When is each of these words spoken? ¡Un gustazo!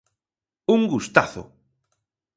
¡Un 0.75 0.81
gustazo! 0.93 1.43